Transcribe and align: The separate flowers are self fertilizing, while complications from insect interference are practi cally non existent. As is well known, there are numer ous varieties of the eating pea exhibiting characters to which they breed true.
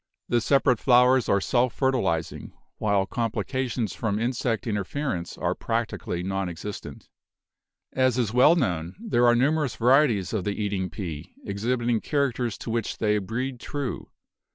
The 0.29 0.41
separate 0.41 0.79
flowers 0.79 1.29
are 1.29 1.39
self 1.39 1.75
fertilizing, 1.75 2.53
while 2.79 3.05
complications 3.05 3.93
from 3.93 4.17
insect 4.17 4.65
interference 4.65 5.37
are 5.37 5.53
practi 5.53 5.99
cally 6.03 6.23
non 6.23 6.49
existent. 6.49 7.07
As 7.93 8.17
is 8.17 8.33
well 8.33 8.55
known, 8.55 8.95
there 8.99 9.27
are 9.27 9.35
numer 9.35 9.65
ous 9.65 9.75
varieties 9.75 10.33
of 10.33 10.43
the 10.43 10.59
eating 10.59 10.89
pea 10.89 11.35
exhibiting 11.45 12.01
characters 12.01 12.57
to 12.57 12.71
which 12.71 12.97
they 12.97 13.19
breed 13.19 13.59
true. 13.59 14.09